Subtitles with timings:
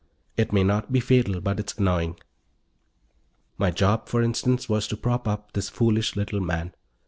[0.35, 2.15] It may not be fatal, but it's annoying.
[3.59, 6.73] My job, for instance, was to prop up this foolish little man.